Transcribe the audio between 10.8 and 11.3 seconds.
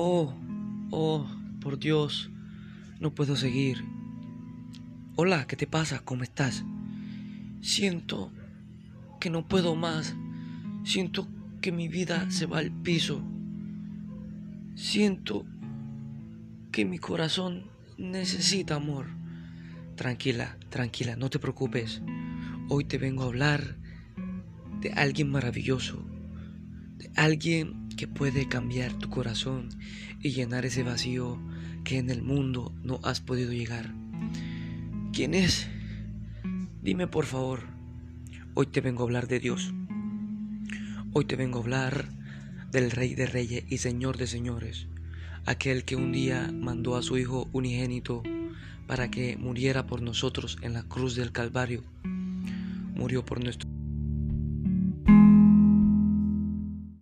Siento